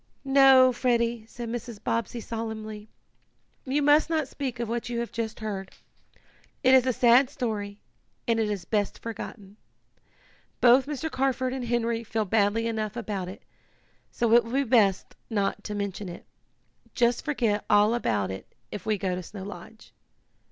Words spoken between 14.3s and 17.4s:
it will be best not to mention it. Just